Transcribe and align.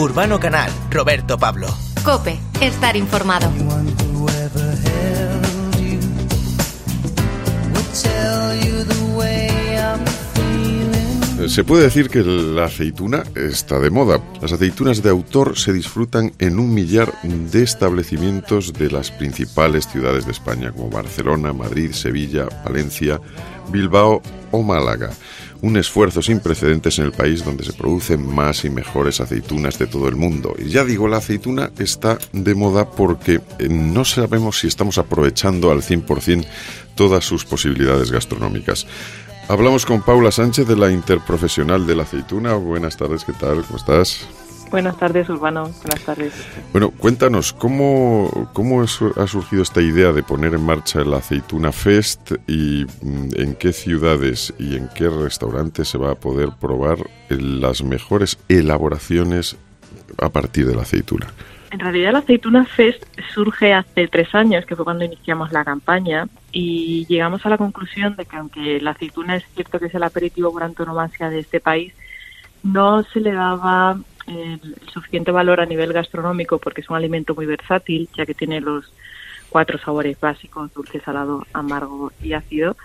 Urbano 0.00 0.40
Canal, 0.40 0.72
Roberto 0.90 1.36
Pablo. 1.36 1.66
Cope, 2.02 2.40
estar 2.62 2.96
informado. 2.96 3.50
Se 11.50 11.64
puede 11.64 11.82
decir 11.82 12.10
que 12.10 12.22
la 12.22 12.66
aceituna 12.66 13.24
está 13.34 13.80
de 13.80 13.90
moda. 13.90 14.20
Las 14.40 14.52
aceitunas 14.52 15.02
de 15.02 15.10
autor 15.10 15.58
se 15.58 15.72
disfrutan 15.72 16.32
en 16.38 16.60
un 16.60 16.72
millar 16.72 17.12
de 17.24 17.64
establecimientos 17.64 18.72
de 18.72 18.88
las 18.88 19.10
principales 19.10 19.88
ciudades 19.88 20.26
de 20.26 20.30
España, 20.30 20.70
como 20.70 20.90
Barcelona, 20.90 21.52
Madrid, 21.52 21.90
Sevilla, 21.90 22.46
Valencia, 22.64 23.20
Bilbao 23.72 24.22
o 24.52 24.62
Málaga. 24.62 25.10
Un 25.60 25.76
esfuerzo 25.76 26.22
sin 26.22 26.38
precedentes 26.38 27.00
en 27.00 27.06
el 27.06 27.12
país 27.12 27.44
donde 27.44 27.64
se 27.64 27.72
producen 27.72 28.24
más 28.32 28.64
y 28.64 28.70
mejores 28.70 29.20
aceitunas 29.20 29.76
de 29.76 29.88
todo 29.88 30.06
el 30.06 30.14
mundo. 30.14 30.54
Y 30.56 30.68
ya 30.68 30.84
digo, 30.84 31.08
la 31.08 31.16
aceituna 31.16 31.72
está 31.80 32.16
de 32.32 32.54
moda 32.54 32.88
porque 32.88 33.40
eh, 33.58 33.68
no 33.68 34.04
sabemos 34.04 34.60
si 34.60 34.68
estamos 34.68 34.98
aprovechando 34.98 35.72
al 35.72 35.82
100% 35.82 36.46
todas 36.94 37.24
sus 37.24 37.44
posibilidades 37.44 38.12
gastronómicas. 38.12 38.86
Hablamos 39.50 39.84
con 39.84 40.00
Paula 40.00 40.30
Sánchez 40.30 40.68
de 40.68 40.76
la 40.76 40.92
Interprofesional 40.92 41.84
de 41.84 41.96
la 41.96 42.04
Aceituna. 42.04 42.54
Buenas 42.54 42.96
tardes, 42.96 43.24
¿qué 43.24 43.32
tal? 43.32 43.64
¿Cómo 43.64 43.78
estás? 43.78 44.24
Buenas 44.70 44.96
tardes, 44.96 45.28
Urbano. 45.28 45.64
Buenas 45.82 46.04
tardes. 46.04 46.32
Bueno, 46.70 46.92
cuéntanos, 46.92 47.52
¿cómo, 47.52 48.48
cómo 48.52 48.82
ha 48.82 49.26
surgido 49.26 49.62
esta 49.64 49.82
idea 49.82 50.12
de 50.12 50.22
poner 50.22 50.54
en 50.54 50.64
marcha 50.64 51.00
el 51.00 51.12
Aceituna 51.12 51.72
Fest 51.72 52.30
y 52.46 52.86
mm, 53.02 53.30
en 53.34 53.56
qué 53.56 53.72
ciudades 53.72 54.54
y 54.56 54.76
en 54.76 54.88
qué 54.94 55.08
restaurantes 55.08 55.88
se 55.88 55.98
va 55.98 56.12
a 56.12 56.14
poder 56.14 56.50
probar 56.60 56.98
las 57.28 57.82
mejores 57.82 58.38
elaboraciones 58.48 59.56
a 60.18 60.28
partir 60.28 60.68
de 60.68 60.76
la 60.76 60.82
aceituna? 60.82 61.26
En 61.70 61.78
realidad, 61.78 62.12
la 62.12 62.18
Aceituna 62.18 62.64
Fest 62.64 63.04
surge 63.32 63.72
hace 63.72 64.08
tres 64.08 64.34
años, 64.34 64.66
que 64.66 64.74
fue 64.74 64.84
cuando 64.84 65.04
iniciamos 65.04 65.52
la 65.52 65.64
campaña, 65.64 66.26
y 66.50 67.06
llegamos 67.06 67.46
a 67.46 67.48
la 67.48 67.58
conclusión 67.58 68.16
de 68.16 68.24
que 68.24 68.36
aunque 68.36 68.80
la 68.80 68.90
aceituna 68.90 69.36
es 69.36 69.44
cierto 69.54 69.78
que 69.78 69.86
es 69.86 69.94
el 69.94 70.02
aperitivo 70.02 70.52
por 70.52 70.64
antonomasia 70.64 71.30
de 71.30 71.38
este 71.38 71.60
país, 71.60 71.94
no 72.64 73.04
se 73.04 73.20
le 73.20 73.32
daba 73.32 73.98
el, 74.26 74.76
suficiente 74.92 75.30
valor 75.30 75.60
a 75.60 75.66
nivel 75.66 75.92
gastronómico 75.92 76.58
porque 76.58 76.80
es 76.80 76.90
un 76.90 76.96
alimento 76.96 77.34
muy 77.34 77.46
versátil, 77.46 78.08
ya 78.16 78.26
que 78.26 78.34
tiene 78.34 78.60
los 78.60 78.92
cuatro 79.48 79.78
sabores 79.78 80.18
básicos, 80.18 80.72
dulce, 80.74 81.00
salado, 81.00 81.46
amargo 81.52 82.12
y 82.22 82.32
ácido. 82.32 82.76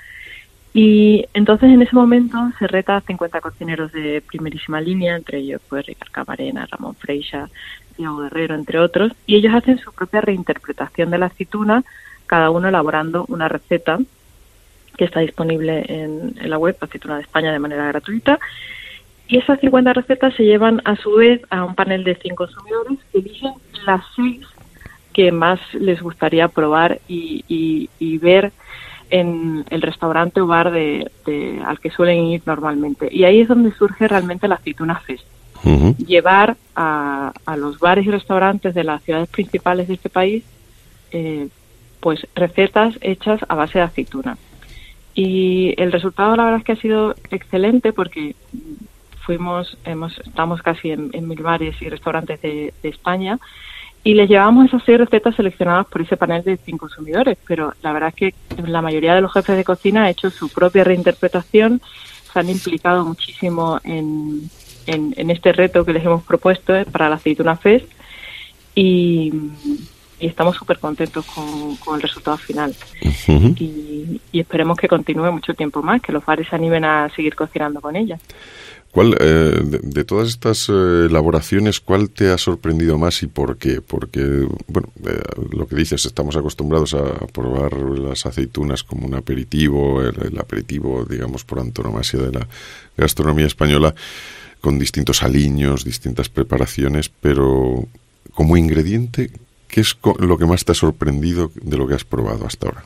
Y 0.77 1.25
entonces 1.33 1.69
en 1.69 1.81
ese 1.81 1.95
momento 1.95 2.37
se 2.59 2.67
reta 2.67 2.97
a 2.97 3.01
50 3.01 3.39
cocineros 3.39 3.93
de 3.93 4.21
primerísima 4.21 4.81
línea, 4.81 5.15
entre 5.15 5.37
ellos 5.37 5.61
pues 5.69 5.85
Ricardo 5.85 6.11
Camarena, 6.11 6.67
Ramón 6.69 6.95
Freixa, 6.95 7.49
Diego 7.97 8.17
Guerrero, 8.17 8.55
entre 8.55 8.79
otros, 8.79 9.13
y 9.25 9.35
ellos 9.35 9.53
hacen 9.55 9.77
su 9.77 9.93
propia 9.93 10.19
reinterpretación 10.19 11.11
de 11.11 11.17
la 11.17 11.27
aceituna, 11.27 11.85
cada 12.25 12.49
uno 12.49 12.67
elaborando 12.67 13.23
una 13.29 13.47
receta 13.47 13.99
que 14.97 15.05
está 15.05 15.21
disponible 15.21 15.85
en, 15.87 16.35
la 16.41 16.57
web 16.57 16.75
Aceituna 16.81 17.15
de 17.15 17.21
España 17.21 17.53
de 17.53 17.59
manera 17.59 17.87
gratuita. 17.87 18.37
Y 19.29 19.37
esas 19.37 19.61
50 19.61 19.93
recetas 19.93 20.33
se 20.35 20.43
llevan 20.43 20.81
a 20.83 20.97
su 20.97 21.13
vez 21.13 21.41
a 21.51 21.63
un 21.63 21.75
panel 21.75 22.03
de 22.03 22.15
100 22.15 22.35
consumidores 22.35 22.99
que 23.13 23.19
eligen 23.19 23.53
las 23.85 24.01
seis 24.13 24.45
que 25.13 25.31
más 25.31 25.61
les 25.73 26.01
gustaría 26.01 26.49
probar 26.49 26.99
y, 27.07 28.19
ver 28.21 28.51
en 29.15 29.63
el 29.69 29.81
restaurante 29.81 30.41
o 30.41 30.47
bar 30.47 30.71
de, 30.71 31.09
al 31.65 31.79
que 31.79 31.89
suelen 31.89 32.23
ir 32.25 32.41
normalmente. 32.45 33.07
Y 33.11 33.23
ahí 33.23 33.41
es 33.41 33.47
donde 33.47 33.71
surge 33.73 34.07
realmente 34.07 34.47
la 34.47 34.55
aceituna 34.55 34.99
fest 34.99 35.25
llevar 36.05 36.57
a, 36.75 37.33
los 37.57 37.79
bares 37.79 38.05
y 38.05 38.11
restaurantes 38.11 38.75
de 38.75 38.83
las 38.83 39.01
ciudades 39.01 39.29
principales 39.29 39.87
de 39.87 39.95
este 39.95 40.09
país 40.09 40.43
eh, 41.11 41.47
pues 41.99 42.27
recetas 42.35 42.95
hechas 43.01 43.39
a 43.47 43.55
base 43.55 43.79
de 43.79 43.85
aceituna. 43.85 44.37
Y 45.15 45.73
el 45.81 45.91
resultado 45.91 46.35
la 46.35 46.43
verdad 46.43 46.59
es 46.59 46.65
que 46.65 46.71
ha 46.73 46.81
sido 46.81 47.15
excelente 47.31 47.93
porque 47.93 48.35
fuimos, 49.25 49.77
hemos, 49.85 50.19
estamos 50.19 50.61
casi 50.61 50.91
en, 50.91 51.27
mil 51.27 51.41
bares 51.41 51.81
y 51.81 51.89
restaurantes 51.89 52.41
de, 52.41 52.73
España 52.83 53.39
y 54.05 54.13
les 54.13 54.29
llevamos 54.29 54.67
esas 54.67 54.83
seis 54.85 54.99
recetas 54.99 55.35
seleccionadas 55.35 55.87
por 55.87 55.99
ese 55.99 56.15
panel 56.15 56.43
de 56.43 56.57
cinco 56.57 56.85
consumidores, 56.85 57.39
pero 57.47 57.73
la 57.81 57.91
verdad 57.91 58.09
es 58.09 58.15
que 58.15 58.35
la 58.61 58.83
mayoría 58.83 59.15
de 59.15 59.21
los 59.21 59.33
jefes 59.33 59.57
de 59.57 59.63
cocina 59.63 60.03
han 60.03 60.09
hecho 60.09 60.29
su 60.29 60.47
propia 60.49 60.83
reinterpretación, 60.83 61.81
se 62.31 62.39
han 62.39 62.47
implicado 62.47 63.03
muchísimo 63.03 63.79
en, 63.83 64.47
en, 64.85 65.31
este 65.31 65.53
reto 65.53 65.83
que 65.83 65.93
les 65.93 66.05
hemos 66.05 66.23
propuesto 66.23 66.75
eh, 66.75 66.85
para 66.85 67.09
la 67.09 67.15
Aceituna 67.15 67.55
Fest 67.55 67.87
y, 68.75 69.33
estamos 70.19 70.55
súper 70.55 70.77
contentos 70.77 71.25
con, 71.25 71.95
el 71.95 72.01
resultado 72.01 72.37
final. 72.37 72.75
y, 73.27 74.21
esperemos 74.31 74.77
que 74.77 74.87
continúe 74.87 75.31
mucho 75.31 75.55
tiempo 75.55 75.81
más, 75.81 75.99
que 75.99 76.11
los 76.11 76.23
bares 76.23 76.47
se 76.47 76.55
animen 76.55 76.85
a 76.85 77.09
seguir 77.09 77.33
cocinando 77.33 77.81
con 77.81 77.95
ella. 77.95 78.19
¿Cuál, 78.95 79.17
eh, 79.19 79.59
de, 79.83 80.05
todas 80.05 80.29
estas 80.29 80.69
eh, 80.69 81.07
elaboraciones, 81.09 81.81
cuál 81.81 82.09
te 82.09 82.29
ha 82.29 82.37
sorprendido 82.37 82.97
más 82.97 83.23
y 83.23 83.27
por 83.27 83.57
qué? 83.57 83.81
Porque, 83.81 84.47
bueno, 84.69 84.87
lo 85.51 85.67
que 85.67 85.75
dices, 85.75 86.05
estamos 86.05 86.37
acostumbrados 86.37 86.93
a, 86.93 87.27
probar 87.27 87.73
las 87.73 88.25
aceitunas 88.25 88.83
como 88.83 89.05
un 89.05 89.15
aperitivo, 89.15 90.01
el, 90.01 90.39
aperitivo, 90.39 91.03
digamos, 91.03 91.43
por 91.43 91.59
antonomasia 91.59 92.21
de 92.21 92.31
la 92.39 92.47
gastronomía 92.95 93.47
española 93.47 93.93
con 94.61 94.79
distintos 94.79 95.23
aliños, 95.23 95.83
distintas 95.83 96.29
preparaciones, 96.29 97.09
pero 97.09 97.85
como 98.33 98.55
ingrediente, 98.55 99.29
¿qué 99.67 99.81
es 99.81 99.97
lo 100.19 100.37
que 100.37 100.45
más 100.45 100.63
te 100.63 100.71
ha 100.71 100.75
sorprendido 100.75 101.51
de 101.53 101.75
lo 101.75 101.85
que 101.85 101.95
has 101.95 102.05
probado 102.05 102.47
hasta 102.47 102.67
ahora? 102.67 102.85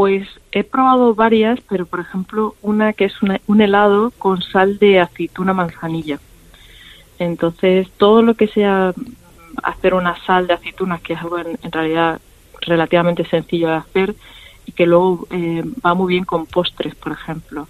Pues 0.00 0.26
he 0.50 0.64
probado 0.64 1.14
varias, 1.14 1.60
pero 1.68 1.84
por 1.84 2.00
ejemplo 2.00 2.54
una 2.62 2.94
que 2.94 3.04
es 3.04 3.12
un 3.46 3.60
helado 3.60 4.12
con 4.12 4.40
sal 4.40 4.78
de 4.78 4.98
aceituna 4.98 5.52
manzanilla. 5.52 6.18
Entonces 7.18 7.86
todo 7.98 8.22
lo 8.22 8.32
que 8.32 8.46
sea 8.46 8.94
hacer 9.62 9.92
una 9.92 10.16
sal 10.24 10.46
de 10.46 10.54
aceituna, 10.54 11.00
que 11.00 11.12
es 11.12 11.20
algo 11.20 11.38
en, 11.38 11.58
realidad 11.70 12.18
relativamente 12.62 13.26
sencillo 13.26 13.68
de 13.68 13.74
hacer 13.74 14.14
y 14.64 14.72
que 14.72 14.86
luego 14.86 15.26
eh, 15.32 15.64
va 15.84 15.92
muy 15.92 16.14
bien 16.14 16.24
con 16.24 16.46
postres, 16.46 16.94
por 16.94 17.12
ejemplo 17.12 17.68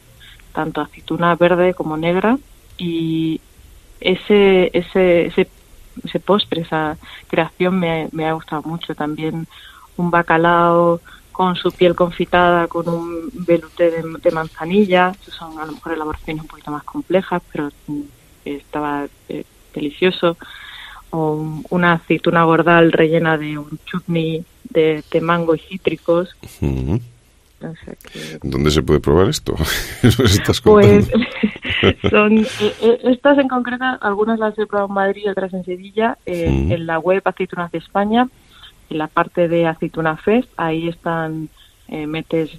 tanto 0.52 0.82
aceituna 0.82 1.34
verde 1.34 1.74
como 1.74 1.96
negra 1.96 2.38
y 2.78 3.40
ese, 4.00 4.70
ese, 4.72 5.26
ese, 5.26 5.48
ese 6.04 6.20
postre, 6.20 6.60
esa 6.60 6.96
creación 7.26 7.80
me, 7.80 8.08
me 8.12 8.28
ha 8.28 8.34
gustado 8.34 8.62
mucho. 8.62 8.94
También 8.94 9.48
un 9.96 10.12
bacalao 10.12 11.00
con 11.32 11.56
su 11.56 11.72
piel 11.72 11.94
confitada, 11.94 12.66
con 12.68 12.88
un 12.88 13.30
veluté 13.32 13.90
de, 13.90 14.30
manzanilla. 14.30 15.12
son 15.20 15.58
a 15.58 15.66
lo 15.66 15.72
mejor 15.72 15.92
elaboraciones 15.92 16.42
un 16.42 16.48
poquito 16.48 16.70
más 16.70 16.84
complejas, 16.84 17.42
pero 17.52 17.70
mm, 17.86 18.00
estaba 18.44 19.06
eh, 19.28 19.44
delicioso. 19.74 20.36
O 21.10 21.62
una 21.70 21.94
aceituna 21.94 22.44
gordal 22.44 22.92
rellena 22.92 23.36
de 23.36 23.58
un 23.58 23.78
chutney 23.84 24.44
de, 24.64 25.02
de 25.10 25.20
mango 25.20 25.56
y 25.56 25.58
cítricos. 25.58 26.36
¿Dónde 28.42 28.70
se 28.70 28.82
puede 28.82 29.00
probar 29.00 29.28
esto? 29.28 29.54
pues 30.64 31.10
son 32.10 32.38
eh, 32.38 32.46
eh, 32.80 33.00
estas 33.04 33.38
en 33.38 33.48
concreto, 33.48 33.84
algunas 34.00 34.38
las 34.38 34.58
he 34.58 34.66
probado 34.66 34.88
en 34.88 34.94
Madrid, 34.94 35.30
otras 35.30 35.52
en 35.52 35.64
Sevilla, 35.64 36.16
eh, 36.24 36.46
en 36.70 36.86
la 36.86 36.98
web 36.98 37.22
Aceitunas 37.24 37.70
de 37.70 37.78
España, 37.78 38.28
en 38.90 38.98
la 38.98 39.06
parte 39.06 39.48
de 39.48 39.66
Aceituna 39.66 40.16
Fest, 40.16 40.48
ahí 40.56 40.88
están, 40.88 41.48
metes 41.88 42.50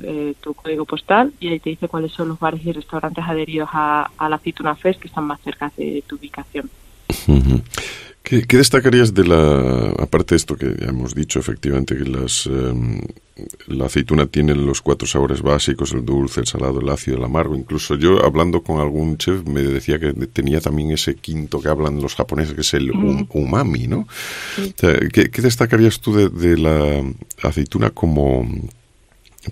tu 0.42 0.54
código 0.54 0.86
postal 0.86 1.32
y 1.40 1.50
ahí 1.50 1.60
te 1.60 1.70
dice 1.70 1.88
cuáles 1.88 2.12
son 2.12 2.30
los 2.30 2.40
bares 2.40 2.66
y 2.66 2.72
restaurantes 2.72 3.24
adheridos 3.26 3.70
a, 3.72 4.10
la 4.20 4.36
Aceituna 4.36 4.76
Fest 4.76 5.00
que 5.00 5.08
están 5.08 5.26
más 5.26 5.40
cerca 5.42 5.72
de 5.78 6.04
tu 6.08 6.16
ubicación. 6.16 6.70
¿Qué, 8.24 8.46
destacarías 8.48 9.14
de 9.14 9.26
la, 9.26 9.94
aparte 10.00 10.36
de 10.36 10.38
esto 10.38 10.56
que 10.56 10.76
ya 10.80 10.88
hemos 10.88 11.14
dicho, 11.14 11.40
efectivamente, 11.40 11.98
que 11.98 12.06
las, 12.06 12.46
em, 12.46 13.02
la 13.68 13.86
aceituna 13.86 14.28
tiene 14.28 14.54
los 14.56 14.82
cuatro 14.82 15.08
sabores 15.08 15.42
básicos, 15.42 15.94
el 15.94 16.06
dulce, 16.06 16.42
el 16.42 16.48
salado, 16.48 16.82
el 16.82 16.90
ácido, 16.90 17.18
el 17.18 17.24
amargo. 17.24 17.56
Incluso 17.56 17.96
yo, 17.96 18.24
hablando 18.24 18.62
con 18.62 18.80
algún 18.80 19.18
chef, 19.18 19.46
me 19.46 19.62
decía 19.62 20.00
que 20.00 20.14
tenía 20.14 20.60
también 20.60 20.92
ese 20.92 21.16
quinto 21.16 21.62
que 21.62 21.70
hablan 21.70 22.02
los 22.02 22.16
japoneses, 22.16 22.54
que 22.54 22.62
es 22.62 22.74
el 22.74 22.92
umami, 22.92 23.88
¿no? 23.88 24.08
¿qué, 24.78 25.42
destacarías 25.42 26.00
tú 26.00 26.14
de, 26.14 26.58
la 26.58 27.04
aceituna 27.42 27.90
como, 27.92 28.46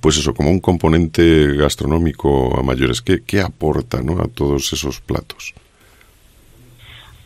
pues 0.01 0.17
eso, 0.17 0.33
como 0.33 0.51
un 0.51 0.59
componente 0.59 1.55
gastronómico 1.55 2.59
a 2.59 2.63
mayores? 2.63 3.01
¿Qué, 3.01 3.23
qué 3.25 3.41
aporta 3.41 4.01
¿no? 4.01 4.21
a 4.21 4.27
todos 4.27 4.73
esos 4.73 4.99
platos? 4.99 5.53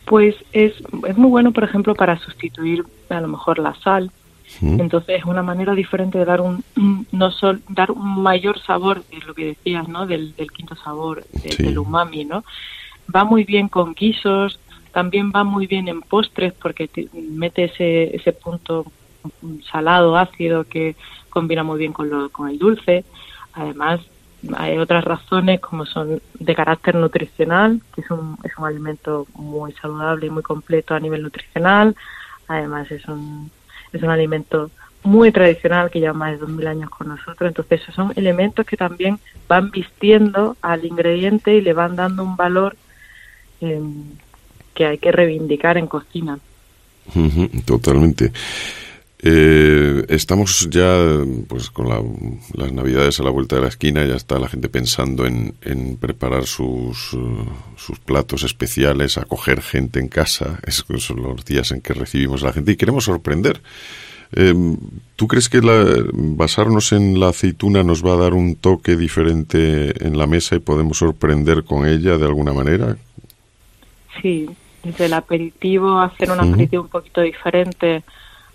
Pues 0.06 0.36
es, 0.52 0.74
es 1.08 1.16
muy 1.16 1.30
bueno, 1.30 1.52
por 1.52 1.64
ejemplo, 1.64 1.94
para 1.94 2.18
sustituir 2.18 2.84
a 3.08 3.20
lo 3.20 3.28
mejor 3.28 3.58
la 3.58 3.74
sal. 3.82 4.10
Entonces 4.60 5.18
es 5.18 5.24
una 5.24 5.42
manera 5.42 5.74
diferente 5.74 6.18
de 6.18 6.24
dar 6.24 6.40
un 6.40 6.64
no 7.12 7.30
sol, 7.30 7.62
dar 7.68 7.90
un 7.90 8.22
mayor 8.22 8.60
sabor, 8.60 9.02
es 9.10 9.26
lo 9.26 9.34
que 9.34 9.46
decías, 9.46 9.88
¿no? 9.88 10.06
Del, 10.06 10.34
del 10.36 10.52
quinto 10.52 10.76
sabor, 10.76 11.24
del 11.32 11.78
umami, 11.78 12.24
¿no? 12.24 12.44
Va 13.14 13.24
muy 13.24 13.44
bien 13.44 13.68
con 13.68 13.94
guisos, 13.94 14.60
también 14.92 15.32
va 15.34 15.44
muy 15.44 15.66
bien 15.66 15.88
en 15.88 16.00
postres 16.02 16.52
porque 16.52 16.88
mete 17.12 17.64
ese, 17.64 18.14
ese 18.14 18.32
punto 18.32 18.86
salado, 19.70 20.16
ácido 20.16 20.64
que 20.64 20.94
combina 21.30 21.64
muy 21.64 21.78
bien 21.78 21.92
con, 21.92 22.08
lo, 22.08 22.30
con 22.30 22.48
el 22.48 22.58
dulce. 22.58 23.04
Además, 23.54 24.00
hay 24.56 24.78
otras 24.78 25.04
razones 25.04 25.60
como 25.60 25.86
son 25.86 26.20
de 26.38 26.54
carácter 26.54 26.94
nutricional, 26.94 27.80
que 27.94 28.02
es 28.02 28.10
un, 28.10 28.38
es 28.44 28.52
un 28.58 28.66
alimento 28.66 29.26
muy 29.34 29.72
saludable 29.72 30.26
y 30.26 30.30
muy 30.30 30.42
completo 30.42 30.94
a 30.94 31.00
nivel 31.00 31.22
nutricional. 31.22 31.96
Además, 32.46 32.90
es 32.90 33.06
un, 33.06 33.50
es 33.94 34.02
un 34.02 34.10
alimento 34.10 34.70
muy 35.02 35.30
tradicional 35.32 35.90
que 35.90 36.00
lleva 36.00 36.14
más 36.14 36.32
de 36.32 36.46
2.000 36.46 36.66
años 36.66 36.90
con 36.90 37.08
nosotros. 37.08 37.48
Entonces, 37.48 37.82
esos 37.82 37.94
son 37.94 38.12
elementos 38.16 38.66
que 38.66 38.76
también 38.76 39.18
van 39.46 39.70
vistiendo 39.70 40.56
al 40.62 40.84
ingrediente 40.84 41.54
y 41.54 41.60
le 41.60 41.74
van 41.74 41.94
dando 41.94 42.24
un 42.24 42.36
valor 42.36 42.76
eh, 43.60 43.80
que 44.74 44.86
hay 44.86 44.98
que 44.98 45.12
reivindicar 45.12 45.76
en 45.76 45.86
cocina. 45.86 46.38
totalmente. 47.66 48.32
Eh, 49.26 50.04
estamos 50.10 50.68
ya 50.68 51.02
pues 51.48 51.70
con 51.70 51.88
las 52.52 52.72
navidades 52.72 53.18
a 53.18 53.22
la 53.22 53.30
vuelta 53.30 53.56
de 53.56 53.62
la 53.62 53.68
esquina, 53.68 54.04
ya 54.04 54.16
está 54.16 54.38
la 54.38 54.50
gente 54.50 54.68
pensando 54.68 55.24
en, 55.24 55.96
preparar 55.96 56.44
sus, 56.44 57.14
uh, 57.14 57.46
sus 57.74 57.98
platos 58.00 58.42
especiales, 58.42 59.16
acoger 59.16 59.62
gente 59.62 59.98
en 59.98 60.08
casa, 60.08 60.60
es, 60.66 60.84
son 60.98 61.22
los 61.22 61.42
días 61.46 61.70
en 61.70 61.80
que 61.80 61.94
recibimos 61.94 62.42
a 62.42 62.48
la 62.48 62.52
gente 62.52 62.72
y 62.72 62.76
queremos 62.76 63.04
sorprender. 63.04 63.62
Em, 64.32 64.76
¿Tú 65.16 65.26
crees 65.26 65.48
que 65.48 65.60
basarnos 66.12 66.92
en 66.92 67.18
la 67.18 67.28
aceituna 67.28 67.82
nos 67.82 68.04
va 68.04 68.12
a 68.12 68.18
dar 68.18 68.34
un 68.34 68.56
toque 68.56 68.94
diferente 68.94 70.06
en 70.06 70.18
la 70.18 70.26
mesa 70.26 70.56
y 70.56 70.58
podemos 70.58 70.98
sorprender 70.98 71.64
con 71.64 71.86
ella 71.86 72.18
de 72.18 72.26
alguna 72.26 72.52
manera? 72.52 72.98
Sí, 74.20 74.50
desde 74.82 75.06
el 75.06 75.14
aperitivo, 75.14 75.98
hacer 75.98 76.30
un 76.30 76.40
aperitivo 76.40 76.82
un 76.82 76.88
poquito 76.90 77.22
diferente 77.22 78.02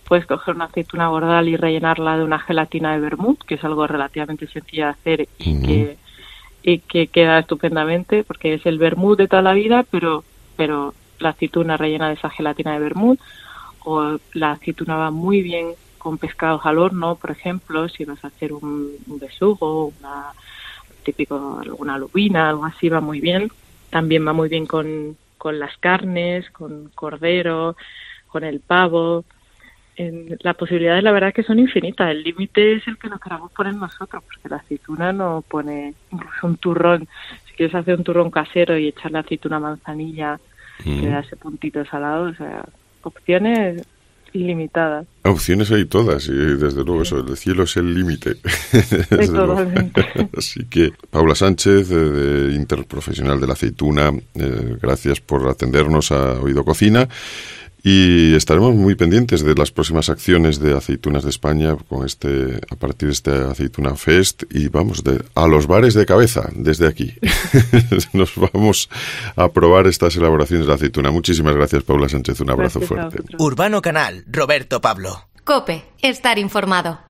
puedes 0.10 0.26
coger 0.26 0.56
una 0.56 0.66
aceituna 0.66 1.08
bordal 1.08 1.48
y 1.48 1.56
rellenarla 1.56 2.18
de 2.18 2.24
una 2.24 2.40
gelatina 2.40 2.94
de 2.94 3.00
vermut, 3.00 3.44
que 3.44 3.56
es 3.56 3.64
algo 3.64 3.86
relativamente 3.86 4.48
sencillo 4.48 4.86
de 4.86 4.90
hacer 4.90 5.28
y, 5.38 5.62
que, 5.62 5.98
y 6.64 6.80
que 6.80 7.08
queda 7.08 7.38
estupendamente, 7.38 8.24
porque 8.24 8.56
es 8.56 8.66
el 8.66 8.80
vermut 8.80 9.20
de 9.20 9.28
toda 9.28 9.44
la 9.44 9.54
vida, 9.54 9.86
pero, 9.92 10.24
pero 10.58 10.96
la 11.20 11.30
aceituna 11.30 11.78
rellena 11.78 12.08
de 12.08 12.16
esa 12.16 12.32
gelatina 12.32 12.74
de 12.74 12.80
vermut, 12.80 13.20
o 13.86 14.18
la 14.34 14.52
aceituna 14.54 14.96
va 14.96 15.12
muy 15.12 15.44
bien 15.44 15.74
con 16.00 16.18
pescados 16.18 16.66
al 16.66 16.80
horno, 16.80 17.16
por 17.16 17.30
ejemplo, 17.30 17.88
si 17.88 18.04
vas 18.04 18.24
a 18.26 18.30
hacer 18.30 18.52
un, 18.52 18.96
besugo, 19.06 19.94
una 20.00 20.34
típico 21.04 21.60
alguna 21.62 22.00
lubina, 22.00 22.50
algo 22.50 22.66
así 22.66 22.90
va 22.90 23.00
muy 23.00 23.22
bien. 23.22 23.52
También 23.92 24.26
va 24.28 24.34
muy 24.34 24.50
bien 24.50 24.66
con, 24.66 25.18
con 25.38 25.60
las 25.60 25.78
carnes, 25.78 26.50
con 26.50 26.90
cordero, 26.96 27.76
con 28.28 28.44
el 28.44 28.60
pavo 28.60 29.24
las 30.42 30.56
posibilidades 30.56 31.04
la 31.04 31.12
verdad 31.12 31.30
es 31.30 31.36
que 31.36 31.44
son 31.44 31.60
infinitas. 31.60 32.10
El 32.10 32.24
límite 32.24 32.74
es 32.74 32.88
el 32.88 32.98
que 32.98 33.10
nos 33.10 33.20
queramos 33.20 33.52
poner 33.52 33.76
nosotros, 33.76 34.24
porque 34.24 34.50
la 34.50 34.58
aceituna 34.58 35.12
no 35.12 35.44
pone 35.48 35.94
incluso 36.12 36.48
un 36.48 36.58
turrón. 36.58 37.08
Si 37.46 37.54
quieres 37.54 37.76
hacer 37.76 37.96
un 37.98 38.04
turrón 38.04 38.32
casero 38.32 38.78
y 38.78 38.88
echar 38.88 39.12
la 39.12 39.20
aceituna 39.20 39.60
manzanilla, 39.60 40.40
que 40.84 41.08
da 41.08 41.20
ese 41.20 41.36
puntito 41.36 41.84
salado, 41.86 42.30
o 42.30 42.34
sea, 42.34 42.64
opciones 43.04 43.86
ilimitadas. 44.34 45.08
Opciones 45.24 45.72
hay 45.72 45.86
todas 45.86 46.28
y 46.28 46.34
desde 46.34 46.84
luego 46.84 47.02
eso, 47.02 47.20
el 47.20 47.36
cielo 47.36 47.64
es 47.64 47.76
el 47.78 47.94
límite. 47.94 48.38
Así 50.38 50.66
que 50.66 50.92
Paula 51.10 51.36
Sánchez, 51.36 51.90
de, 51.90 52.54
Interprofesional 52.54 53.40
de 53.40 53.48
la 53.48 53.54
Aceituna, 53.54 54.12
eh, 54.36 54.78
gracias 54.82 55.20
por 55.20 55.48
atendernos 55.48 56.12
a 56.12 56.40
Oído 56.40 56.64
Cocina. 56.64 57.08
Y 57.84 58.36
estaremos 58.36 58.76
muy 58.76 58.96
pendientes 58.96 59.44
de 59.44 59.56
las 59.56 59.72
próximas 59.72 60.10
acciones 60.10 60.60
de 60.60 60.76
Aceitunas 60.76 61.24
de 61.24 61.30
España 61.30 61.76
con 61.88 62.06
este, 62.06 62.60
a 62.70 62.76
partir 62.76 63.08
de 63.08 63.14
este 63.14 63.32
Aceituna 63.32 63.96
Fest 63.96 64.44
y 64.50 64.68
vamos 64.68 65.04
de, 65.04 65.24
a 65.36 65.48
los 65.48 65.68
bares 65.68 65.94
de 65.94 66.06
cabeza 66.06 66.50
desde 66.54 66.88
aquí. 66.88 67.14
Nos 68.14 68.34
vamos 68.36 68.90
a 69.36 69.50
probar 69.50 69.88
estas 69.88 70.16
elaboraciones 70.16 70.68
de 70.68 70.74
aceituna. 70.74 71.12
Muchísimas 71.12 71.56
gracias, 71.56 71.84
Paula 71.84 72.10
Sánchez. 72.10 72.40
Un 72.42 72.50
abrazo 72.50 72.82
fuerte. 72.82 73.20
Urbano 73.38 73.82
Canal, 73.82 74.24
Roberto 74.28 74.82
Pablo. 74.82 75.28
Cope, 75.44 75.84
estar 76.02 76.38
informado. 76.38 77.00